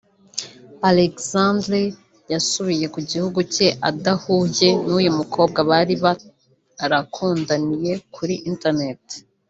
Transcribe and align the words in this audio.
Alexander 0.89 1.83
yasubiye 2.33 2.85
ku 2.93 2.99
gihugu 3.11 3.39
cye 3.53 3.67
adahuye 3.89 4.69
n’uyu 4.85 5.11
mukobwa 5.19 5.59
bari 5.69 5.93
barakundaniye 6.03 7.93
kuri 8.15 8.35
interineti 8.49 9.17